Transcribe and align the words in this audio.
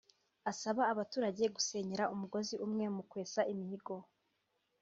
asaba 0.51 0.81
abaturage 0.93 1.43
gusenyera 1.55 2.09
umugozi 2.13 2.55
umwe 2.65 2.85
mu 2.95 3.03
kwesa 3.09 3.39
imihigo 3.53 3.93